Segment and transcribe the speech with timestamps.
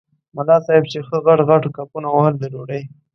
[0.35, 2.83] ملا صاحب چې ښه غټ غټ کپونه وهل د ډوډۍ.